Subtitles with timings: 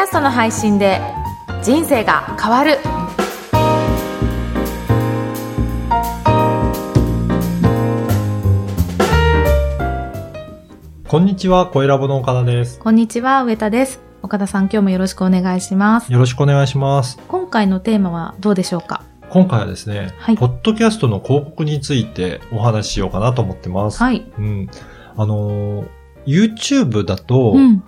[0.00, 0.98] キャストの配信で
[1.62, 2.78] 人生が変わる
[11.06, 12.78] こんにちは、声ラボの岡田です。
[12.78, 17.18] こんにちは上田です岡田さん今日もよろしくお願いしますよろしくお願いします。
[17.28, 19.04] 今回のテーマはどうでしょうか？
[19.28, 24.02] 今回はですね、はいポッドキャストの広告についてお話ししようかなと思ってます。
[24.02, 24.70] はいうん。
[25.18, 25.88] あのー
[26.26, 27.82] YouTube だと、うん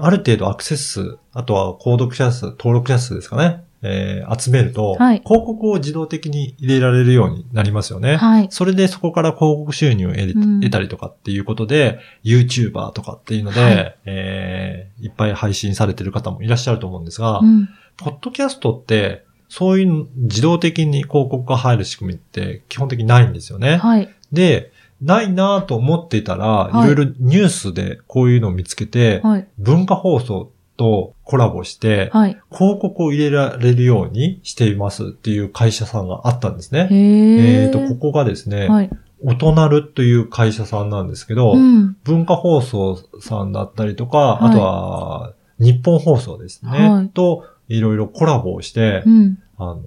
[0.00, 5.22] ある程度アクセス数、あとは購読者数、登録者数ですかね、えー集めると、はい。
[5.24, 8.16] 広告を自動的に入れられるようになりますよね。
[8.16, 8.48] はい。
[8.50, 13.96] それでそこから広告収入を得得たりとかっていうことで、YouTuber とかっていうので、はい。
[14.06, 17.68] えーいっぱい配信されてる方もいらっしゃると思うんですが、うん。
[17.96, 23.76] ポッドキャストって、そういう自動的に広告が入る仕組みって基本的にないんですよね。
[23.76, 24.08] はい。
[24.32, 26.92] で、ないなぁと思っていたら、はい。
[26.92, 29.48] いろいろニュースでこういうのを見つけて、はい。
[29.58, 32.38] 文化放送とコラボして、はい。
[32.50, 36.88] 広告を入れられるようにしていますっていう会社さんがあったんですね。
[36.90, 38.90] へええっ、と、ここがですね、はい。
[39.24, 41.96] おとなるという会社さんなんですけど、うん。
[42.04, 44.50] 文化放送さんだったりとか、はい。
[44.50, 46.70] あとは、日本放送ですね。
[46.70, 47.08] はい。
[47.08, 49.38] と、いろいろコラボをして、うん。
[49.58, 49.82] あの、音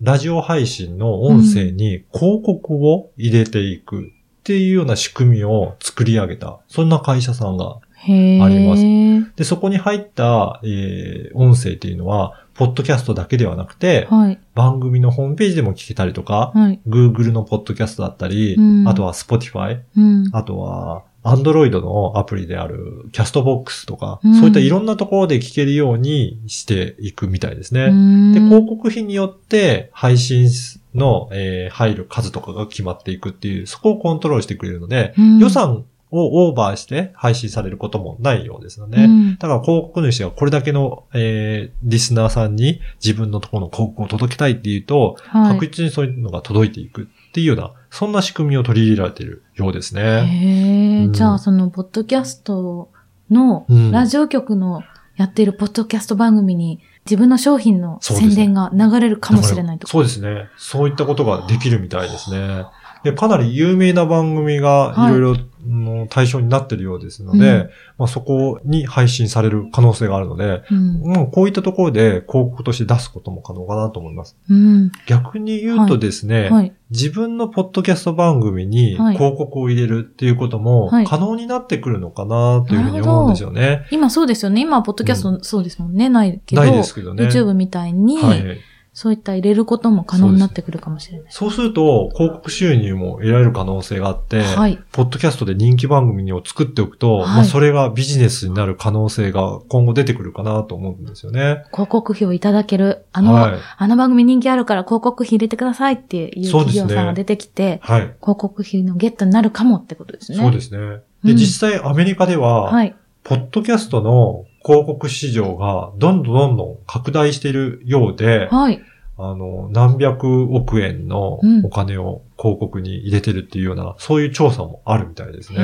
[0.00, 7.78] ラジオ配信の音声に広告を入れていくっていうような仕組みを作り上げた、そんな会社さんが。
[8.06, 9.36] あります。
[9.36, 14.38] で、そこに入った、えー音声っていうのは、ポッドキャストだけではなくて、はい。
[14.54, 16.80] 番組のホームページでも聞けたりとか、はい。
[16.86, 18.88] Google のポッドキャストだったり、うん。
[18.88, 20.28] あとは Spotify、うん。
[20.32, 24.34] あとは、Android のアプリであるキャストボックスとか、うん。
[24.36, 27.86] そういったいろんなところで聞けるようにしていくみたいですね。
[27.86, 28.32] うん。
[28.34, 30.48] で、広告費によって配信
[30.94, 35.38] の、えー入る数とかが決まっていくっていう、そこをコントロールしてくれるので、うん。
[35.38, 39.04] 予算をオーバーして配信されることもないようですよね。
[39.04, 39.38] うん。
[39.38, 45.54] だから広告主がこれだけの、えーリスナーさんに自分のところの広告を届けたいっていうと、はい。
[45.54, 50.02] 確実にそういうのが届いていくっていうような、そんな仕組みを取り入れられているようですね。
[50.02, 52.92] へえ、うんじゃあその、ポッドキャスト
[53.28, 54.84] のうん、ラジオ局の
[55.16, 59.88] やっているポッドキャスト番組に、自分の商品の宣伝が流れるかもしれないと。
[59.88, 60.48] そうですね。
[60.56, 62.66] そういったことができるみたいですね。
[63.04, 71.00] で、かなり有名な番組がいろいろの対象になってるようですので、うんまあ、そこに配信される可能性があるので、うん。
[71.00, 74.36] もうこういったところで広告として出すことも可能かなと思います。
[74.48, 74.90] うん。
[75.06, 76.72] 逆に言うとですね、はい。
[76.90, 83.86] 自分のポッドキャスト番組にはい広告を入れるっていうこともはい可能になってくるのかなというふうに思うんですよね。
[83.90, 84.62] 今そうですよね。
[84.62, 86.08] 今はポッドキャストそうですもんね。
[86.08, 87.24] ないけど、ないですけどね。
[87.24, 88.58] YouTube みたいに、はい。
[88.94, 91.32] そういった入れることも可能になってくるかもしれない。
[91.32, 94.78] そうすると、広告収入も得られる可能性があって、はい。
[94.92, 101.64] ポッドキャストで人気番組を作っておくと、はいまあそれがビジネスになる可能性が今後出てくるかなと思うんですよね。
[101.72, 103.04] 広告費をいただける。
[103.12, 103.58] あの、はい。
[103.78, 108.00] あの番組人気あるから広告費入れてくださいっていう企業さんが出てきて、はい。
[108.02, 110.38] 広告費のゲットになるかもってことですね。
[110.38, 110.78] そうですね。
[110.78, 112.94] うで、ん実際アメリカでは、はい。
[113.24, 118.80] ポッドキャストの広告市場がどんどんどんどん拡大しているようで、はい。
[119.16, 125.62] あの、何百億円のうんお金を広告に入れてるっていうような、そういう調査もあるみたいですへね。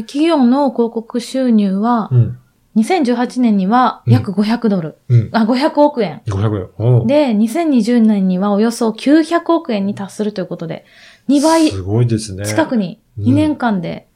[0.00, 2.38] ー企業の広告収入は、うん。
[2.76, 4.96] 2018年には約500ドル。
[5.08, 5.28] うん。
[5.32, 6.22] あ、500億円。
[6.26, 7.06] 500円。
[7.06, 10.84] で、2020年にはおよそ900億円に達するということで、
[11.28, 12.46] 2倍すごいですね。
[12.46, 14.07] 近くにうん2年間で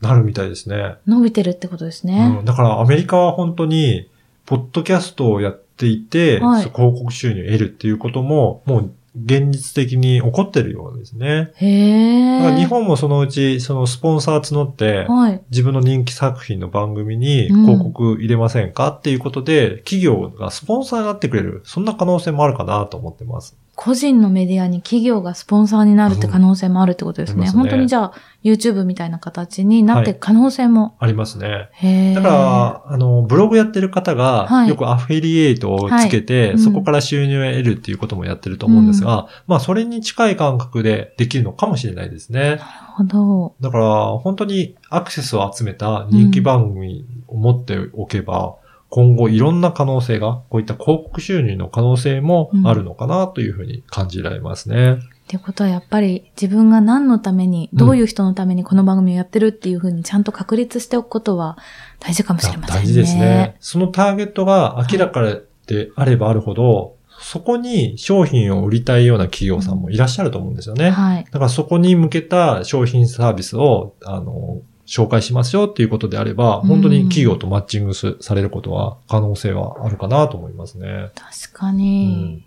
[0.00, 0.96] なるみたいですね。
[1.06, 2.36] 伸びてるってことですね。
[2.38, 4.08] うん、だからアメリカは本当に、
[4.46, 11.50] ポッドキャストをやっていて、はい広告収入を得るっていうことも、もう現実的に起こってるようですね。
[11.56, 12.38] へー。
[12.38, 15.42] だから日本もそのうち、そのスポンサー募って、はい。
[15.50, 23.56] 自分の人気作品の番組にうん広告入れませんかっていうことで、企業がスポンサーになってくれる、そんな可能性もあるかなと思ってます。
[23.82, 27.46] 個人のメディアに企業がスポンサーになるって可能性もあるってことですね。
[27.46, 28.12] すね本当にじゃあ、
[28.44, 30.98] YouTube みたいな形になっていく可能性も。
[31.00, 31.70] ありますね。
[32.14, 42.40] だから、あの、ブログやってる方が、はいよくアフィリエイトをつけて、はいうんそこから収入を得るっていうこともやってると思うんですが、まあ、それに近い感覚でできるのかもしれないですね。
[42.40, 42.62] なる
[42.98, 43.54] ほど。
[43.62, 48.56] だから、本当にアクセスを集めた人気番組を持っておけば、
[48.90, 54.94] 今後いろんな可能性が、こういった広告収入の可能性もあるのかなというふうに感じられますね。
[54.94, 54.96] っ
[55.28, 61.56] ていうことはやっぱり自分が何のために、どういう人のためにこの番組をやってるっていうふうにちゃんと確立しておくことは
[62.00, 62.82] 大事かもしれませんね。
[62.82, 63.56] 大事ですね。
[63.60, 65.22] そのターゲットが明らか
[65.66, 70.90] であればあるほど、そこに商品を売りたいような企業さんもいらっしゃると思うんですよね。
[70.90, 71.24] はい。
[71.24, 81.10] だからそこに向けた商品サービスを、あの、紹介しますよっていうことであれば、本当に企業とマッチングすされることは可能性はあるかなと思いますね。
[81.14, 82.44] 確かに。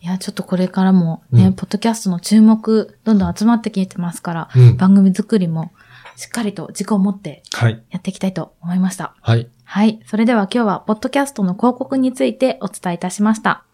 [0.00, 5.70] いや、ちょっとこれからもね、うんポッドキャストの注目、どんどん集まってきてますから、うん番組作りも
[6.16, 7.82] しっかりと軸を持ってはい。
[7.90, 9.14] やっていきたいと思いました。
[9.20, 9.48] はい。
[9.64, 10.00] はい。
[10.06, 13.67] それでは今日は、ポッドキャストの広告についてお伝えいたしました。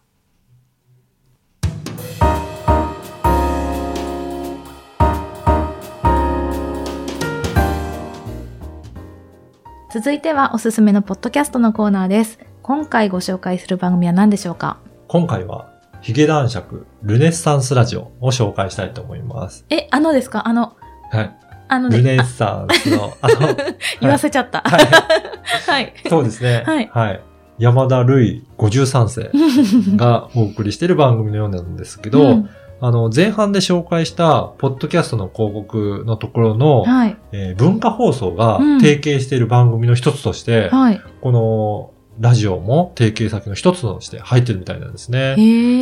[9.95, 12.41] 続いてはおすすめのポッドキャストのコーナーです。
[12.65, 14.79] 今回ご紹介する番組は何でしょうか？
[15.07, 15.71] 今回は、
[16.01, 19.65] ヒゲ男爵ルネッサンスラジオを紹介したいと思います。
[19.71, 20.49] え、あのですか？
[20.49, 20.77] あの、
[21.13, 21.37] はい。
[21.69, 23.57] あのね、ルネッあサンスの、あの、
[24.03, 24.63] 言わせちゃった。
[24.63, 25.71] はい。
[25.71, 25.95] はい。
[26.11, 26.65] そうですね。
[26.67, 26.81] は
[27.13, 27.23] い
[27.61, 32.51] 山田るい53世がお送りしている番組のようなんですけど、うん
[32.81, 37.17] あの、前半で紹介した、ポッドキャストの広告のところの、はい。
[37.33, 41.01] えー文化放送がうん提携している番組の一つとして、はい。
[41.21, 41.91] この
[42.21, 45.37] ラジオも提携先の一つとして入ってるみたいなんですね。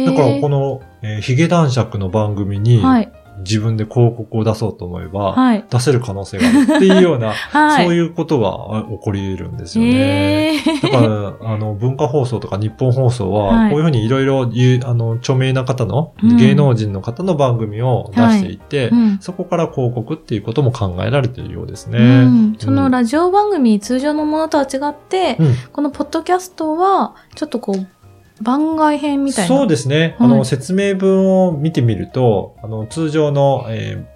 [0.06, 3.12] だからこの、えーヒゲ男爵の番組にはい。
[3.38, 5.64] 自分で広告を出そうと思えば、はい。
[5.69, 7.87] 出せる可能性があるっていうような、 はい。
[7.87, 10.56] そういうことがあ起こり得るんですよね。
[10.82, 21.99] だから、あの、文化放送とか日本放送は、はいこういうふうにいろいろあの、著名な方の、うん芸能人の方の番組を出していって、うんそこから広告っていうことも考えられているようですね。
[21.99, 27.87] うん、そのラジオ番組、通常のものとは違って、うんこのポッドキャストは、ちょっとこう、
[28.43, 29.56] 番外編みたいな。
[29.56, 30.17] そうですね。
[30.19, 34.12] はいあの、説明文を見てみると、あの、通常の、えー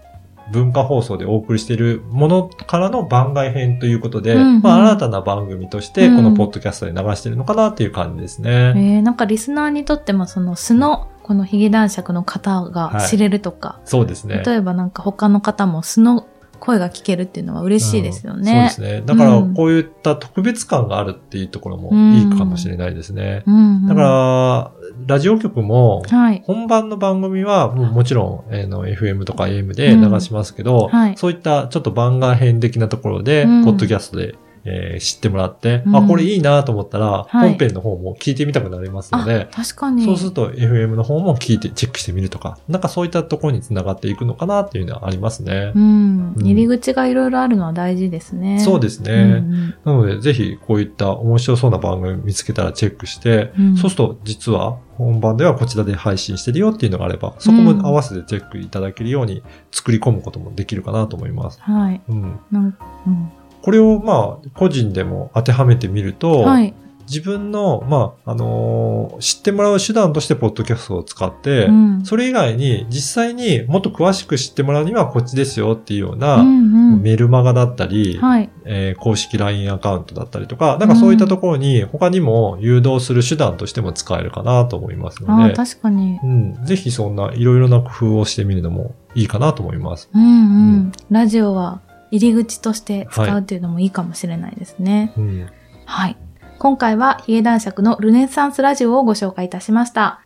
[0.51, 8.51] 文化放送でお送りしているものからの番外編ということで、うんうんまあ、新たな番組として、うんこのポッドキャストで流しているのかなっていう感じですね。
[8.51, 14.43] えー、なんかリスナーにとってもその素の、このヒゲ男爵の方が知れるとか、そうですね。
[14.47, 16.27] 例えばなんか他の方も素の
[16.61, 18.71] 声が聞けるっていうのは嬉しいですようんね。
[18.75, 19.03] そうですね。
[19.05, 23.43] だから、うんこういった特別感があるっていうところもいいかもしれないですね。
[23.47, 23.87] うん、うん。
[23.87, 24.73] だから、
[25.07, 26.43] ラジオ局も、はい。
[26.45, 34.35] 本番の番組はもうもちろん、えーの FM とか AM で流しますけど、うんはいそういったちょっと番外編的なところで、うんポッドキャストで、
[34.67, 40.05] えー知ってもらって、うんあ、これいいなと思ったら、はい本編の方も聞いてみたくなりますのあで、、確かに。
[40.05, 45.73] そうすると FM の方も聞いてチェックしてみるとか、なんかそういったところにつながっていくのかなっていうのはありますね。
[45.75, 46.35] うん。
[46.37, 48.61] うん入り口がいろいろあるのは大事ですね。
[48.61, 49.13] そうですね。
[49.13, 61.61] うんうんなので、ぜひこういった面白そうな番組見つけたらチェックして、うんそうすると実は本番ではこちらで配信してるよっていうのがあれば、そこも合わせてチェックいただけるように作り込むこともできるかなと思います。
[61.61, 62.01] はい。
[62.09, 62.65] うん、なん
[63.07, 63.31] うん
[63.67, 66.73] これをまあ個人でも当てはめてみると、はい。
[67.09, 78.51] 自分の、まあ、あのー知ってもらう手段としてポッドキャストを使って、うんそれ以外に実際にもっと詳しく知ってもらうにはこっちですよっていうような、うんうんメルマガだったり、はい。
[78.65, 86.21] えー公式 LINE アカウントだったりとか、なんかそういったところに他にも誘導する手段としても使えるかなと思いますので、確かに。
[86.23, 90.09] うん、ぜひそんないろいろな工夫をしてみるのもいいかなと思います。
[90.15, 90.93] うんううんん。
[91.11, 91.81] ラジオは
[92.11, 95.13] 入り口として使うっていうのもいいかもしれないですね。
[95.17, 95.47] うん、
[95.85, 96.17] はい。
[96.59, 100.21] 今回はヒゲ男爵のルネサンスラジオをご紹介いたしました。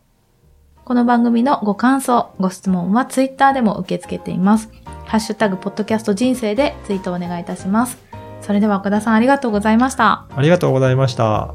[0.85, 4.69] この番組のご感想、ご質問はツイッターでも受け付けています。
[5.05, 7.97] ハッシュタグ、ポッドキャスト人生でツイートお願いいたします。
[8.41, 10.25] それでは岡田さんありがとうございました。
[10.35, 11.53] ありがとうございました。